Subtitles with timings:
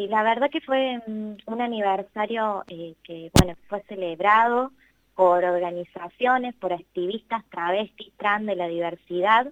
[0.00, 4.70] Y la verdad que fue mm, un aniversario eh, que, bueno, fue celebrado
[5.16, 9.48] por organizaciones, por activistas travestis, trans de la diversidad.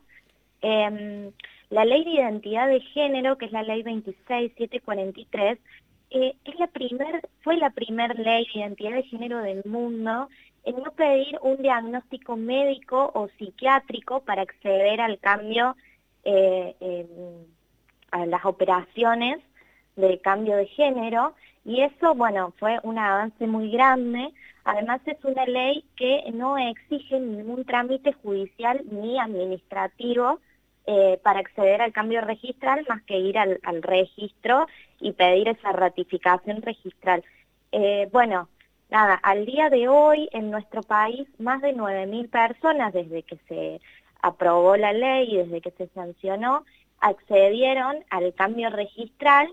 [0.60, 1.32] Em,
[1.68, 5.58] la ley de identidad de género, que es la ley 26743,
[6.10, 10.28] eh, es la primer, fue la primera ley de identidad de género del mundo
[10.62, 15.74] en no pedir un diagnóstico médico o psiquiátrico para acceder al cambio,
[16.22, 17.04] eh,
[18.12, 19.40] a las operaciones
[19.96, 21.34] de cambio de género
[21.66, 24.32] y eso, bueno, fue un avance muy grande.
[24.64, 30.38] Además es una ley que no exige ningún trámite judicial ni administrativo
[30.86, 34.68] eh, para acceder al cambio registral más que ir al, registro
[35.00, 37.24] y pedir esa ratificación registral.
[37.72, 38.48] Eh, bueno,
[38.88, 43.80] nada, al día de hoy en nuestro país más de 9.000 personas desde que se
[44.22, 46.64] aprobó la ley y desde que se sancionó
[47.00, 49.48] accedieron al cambio registral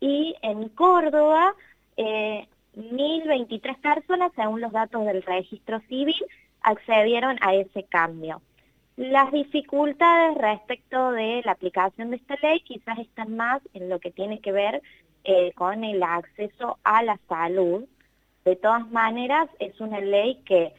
[0.00, 1.54] y en Córdoba
[1.96, 2.46] eh,
[2.76, 6.14] 1.023 personas, según los datos del registro civil,
[6.60, 8.42] accedieron a ese cambio.
[8.96, 14.10] Las dificultades respecto de la aplicación de esta ley quizás están más en lo que
[14.10, 14.82] tiene que ver
[15.24, 17.84] eh, con el acceso a la salud.
[18.44, 20.72] De todas maneras, es una ley que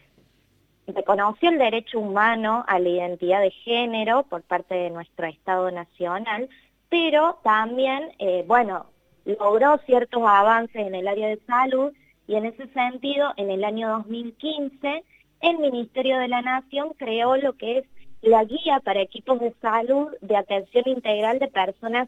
[0.87, 6.49] reconoció el derecho humano a la identidad de género por parte de nuestro Estado Nacional,
[6.89, 8.87] pero también, eh, bueno,
[9.27, 11.91] logró ciertos avances en el área de salud
[12.27, 15.03] y en ese sentido, en el año 2015,
[15.41, 17.85] el Ministerio de la Nación creó lo que es
[18.21, 22.07] la guía para equipos de salud de atención integral de personas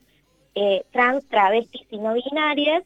[0.56, 2.84] eh, trans, travestis y no binarias,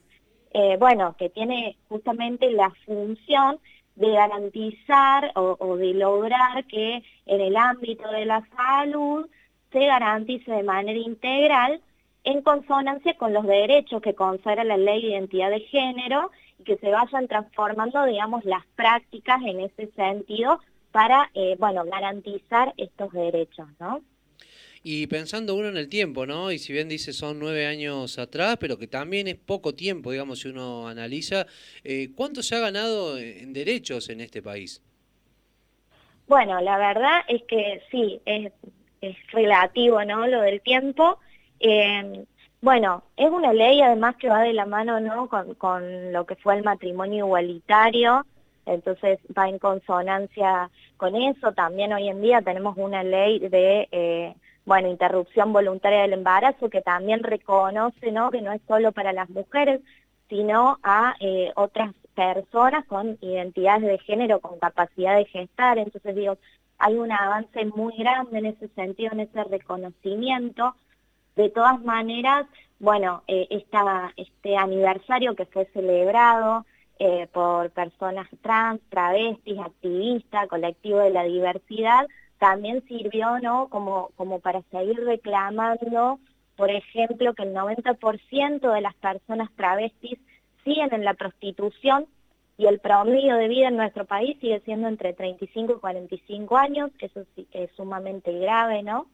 [0.51, 3.59] eh, bueno, que tiene justamente la función
[3.95, 9.27] de garantizar o, de lograr que en el ámbito de la salud
[9.71, 11.81] se garantice de manera integral
[12.23, 16.77] en consonancia con los derechos que consagra la ley de identidad de género y que
[16.77, 20.59] se vayan transformando, digamos, las prácticas en ese sentido
[20.91, 24.01] para, eh, bueno, garantizar estos derechos, ¿no?
[24.85, 26.51] Y pensando uno en el tiempo, ¿no?
[26.51, 30.41] Y si bien dice son nueve años atrás, pero que también es poco tiempo, digamos,
[30.41, 31.47] si uno analiza,
[31.83, 34.81] eh, ¿cuánto se ha ganado en derechos en este país?
[36.27, 38.51] Bueno, la verdad es que sí, es,
[39.01, 40.27] es relativo, ¿no?
[40.27, 41.19] Lo del tiempo.
[41.59, 42.25] Eh,
[42.63, 45.27] bueno, es una ley además que va de la mano ¿no?
[45.27, 48.25] con, lo que fue el matrimonio igualitario,
[48.65, 51.51] entonces va en consonancia con eso.
[51.51, 54.33] También hoy en día tenemos una ley de, eh,
[54.65, 58.31] bueno, interrupción voluntaria del embarazo que también reconoce ¿no?
[58.31, 59.81] que no es solo para las mujeres,
[60.29, 65.77] sino a eh, otras personas con identidades de género, con capacidad de gestar.
[65.77, 66.37] Entonces digo,
[66.77, 70.75] hay un avance muy grande en ese sentido, en ese reconocimiento.
[71.35, 72.45] De todas maneras,
[72.79, 73.47] bueno, eh,
[74.17, 76.65] este aniversario que fue celebrado
[76.99, 82.07] eh, por personas trans, travestis, activistas, colectivo de la diversidad,
[82.39, 83.67] también sirvió ¿no?
[83.69, 86.19] como, como para seguir reclamando,
[86.55, 90.19] por ejemplo, que el 90% de las personas travestis
[90.63, 92.05] siguen en la prostitución
[92.57, 96.91] y el promedio de vida en nuestro país sigue siendo entre 35 y 45 años,
[96.99, 99.07] eso es sumamente grave, ¿no?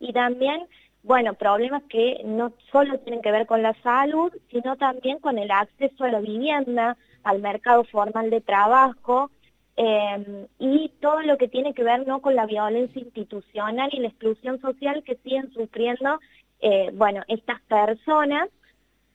[0.00, 0.66] Y también
[1.06, 5.52] bueno, problemas que no solo tienen que ver con la salud, sino también con el
[5.52, 9.30] acceso a la vivienda, al mercado formal de trabajo
[9.76, 12.20] em, y todo lo que tiene que ver ¿no?
[12.20, 16.18] con la violencia institucional y la exclusión social que siguen sufriendo
[16.60, 18.48] eh, bueno, estas personas.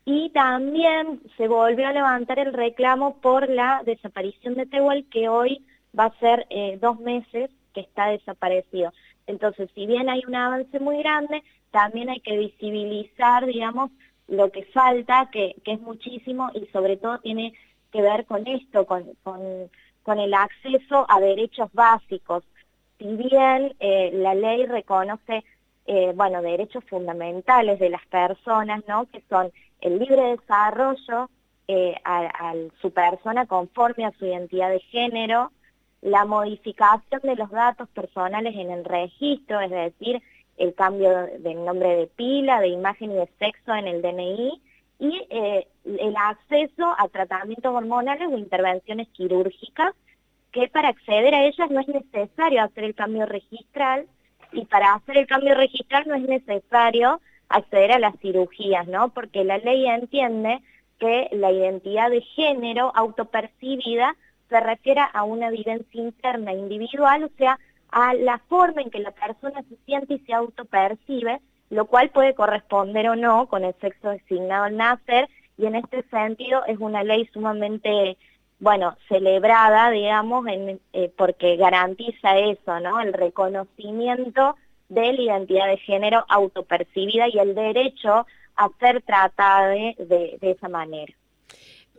[0.05, 5.65] Y también se volvió a levantar el reclamo por la desaparición de Tehuel, que hoy
[5.97, 8.93] va a ser eh, dos meses que está desaparecido.
[9.27, 13.91] Entonces, si bien hay un avance muy grande, también hay que visibilizar, digamos,
[14.27, 17.53] lo que falta, que, es muchísimo y sobre todo tiene
[17.91, 22.43] que ver con esto, con, con, el acceso a derechos básicos.
[22.97, 25.43] Si bien eh, la ley reconoce,
[25.85, 29.05] eh, bueno, derechos fundamentales de las personas, ¿no?
[29.05, 29.51] Que son
[29.81, 31.29] el libre desarrollo
[31.67, 35.51] eh, a, su persona conforme a su identidad de género,
[36.01, 40.21] la modificación de los datos personales en el registro, es decir,
[40.57, 41.09] el cambio
[41.39, 44.61] del nombre de pila, de imagen y de sexo en el DNI
[44.99, 49.93] y eh, el acceso a tratamientos hormonales o intervenciones quirúrgicas
[50.51, 54.07] que para acceder a ellas no es necesario hacer el cambio registral
[54.51, 59.09] y para hacer el cambio registral no es necesario acceder a las cirugías, ¿no?
[59.09, 60.59] Porque la ley entiende
[60.99, 64.15] que la identidad de género autopercibida
[64.51, 67.57] se refiere a una vivencia interna individual, o sea,
[67.89, 71.39] a la forma en que la persona se siente y se autopercibe,
[71.69, 76.03] lo cual puede corresponder o no con el sexo designado al nacer y en este
[76.09, 78.17] sentido es una ley sumamente,
[78.59, 82.99] bueno, celebrada, digamos, eh, porque garantiza eso, ¿no?
[82.99, 84.57] El reconocimiento
[84.89, 88.27] de la identidad de género autopercibida y el derecho
[88.57, 91.13] a ser tratada de esa manera.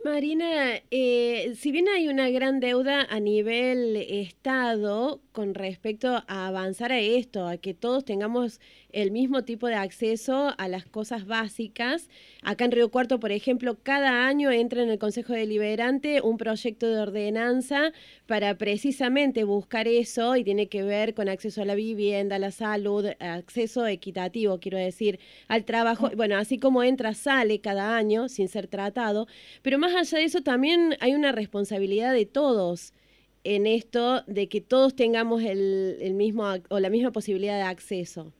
[0.03, 6.91] Marina, eh, si bien hay una gran deuda a nivel Estado con respecto a avanzar
[6.91, 8.59] a esto, a que todos tengamos
[8.91, 12.09] el mismo tipo de acceso a las cosas básicas,
[12.43, 16.87] acá en Río Cuarto, por ejemplo, cada año entra en el Consejo Deliberante un proyecto
[16.87, 17.91] de ordenanza
[18.27, 22.51] para precisamente buscar eso y tiene que ver con acceso a la vivienda, a la
[22.51, 28.49] salud, acceso equitativo, quiero decir, al trabajo, bueno, así como entra, sale cada año sin
[28.49, 29.27] ser tratado,
[29.63, 32.93] pero más allá de eso también hay una responsabilidad de todos
[33.43, 38.31] en esto de que todos tengamos el, mismo o la misma posibilidad de acceso.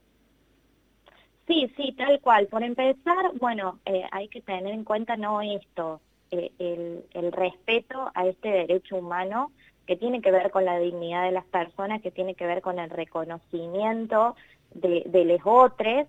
[1.47, 2.47] Sí, sí, tal cual.
[2.47, 6.00] Por empezar, bueno, eh, hay que tener en cuenta no esto,
[6.31, 9.51] eh, el, el, respeto a este derecho humano
[9.85, 12.79] que tiene que ver con la dignidad de las personas, que tiene que ver con
[12.79, 14.35] el reconocimiento
[14.73, 16.07] de, de los otros.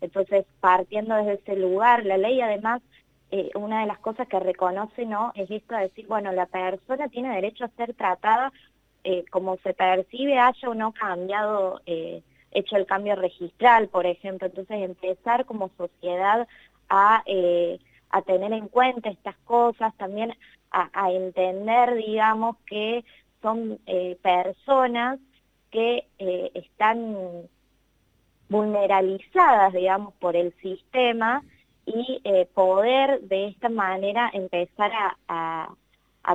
[0.00, 2.80] Entonces, partiendo desde ese lugar, la ley además
[3.30, 7.08] eh, una de las cosas que reconoce no es esto de decir, bueno, la persona
[7.08, 8.52] tiene derecho a ser tratada
[9.02, 14.46] eh, como se percibe, haya o no cambiado, eh, hecho el cambio registral, por ejemplo.
[14.46, 16.46] Entonces, empezar como sociedad
[16.88, 17.24] a,
[18.10, 20.32] a tener en cuenta estas cosas, también
[20.70, 23.04] a, a entender, digamos, que
[23.42, 23.78] son
[24.22, 25.18] personas
[25.70, 26.06] que
[26.54, 27.16] están
[28.48, 31.42] vulneralizadas, digamos, por el sistema
[31.86, 34.92] y eh, poder de esta manera empezar
[35.28, 35.74] a,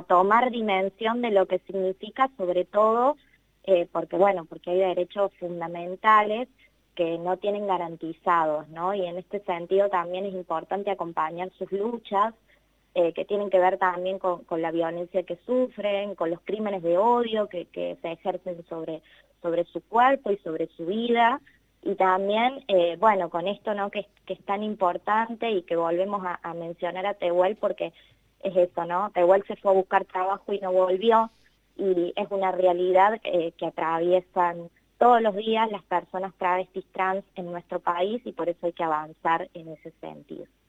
[0.08, 3.16] tomar dimensión de lo que significa, sobre todo,
[3.64, 6.48] eh, porque bueno, porque hay derechos fundamentales
[6.94, 8.94] que no tienen garantizados, ¿no?
[8.94, 12.32] Y en este sentido también es importante acompañar sus luchas,
[12.94, 16.96] eh, que tienen que ver también con, la violencia que sufren, con los crímenes de
[16.96, 19.02] odio que, que se ejercen sobre,
[19.42, 21.40] sobre su cuerpo y sobre su vida,
[21.82, 23.90] y también, eh, bueno, con esto ¿no?
[23.90, 27.92] Que, es tan importante y que volvemos a, mencionar a Tehuel porque
[28.40, 29.10] es eso, ¿no?
[29.10, 31.30] Tehuel se fue a buscar trabajo y no volvió
[31.76, 37.50] y es una realidad eh, que atraviesan todos los días las personas travestis trans en
[37.50, 40.46] nuestro país y por eso hay que avanzar en ese sentido.